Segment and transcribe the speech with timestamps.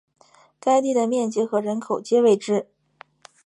[0.59, 2.67] 该地的面积和人口皆未知。